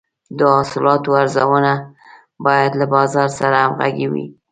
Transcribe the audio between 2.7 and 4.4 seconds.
له بازار سره همغږې وي.